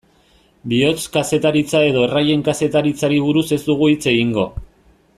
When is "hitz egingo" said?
3.95-4.49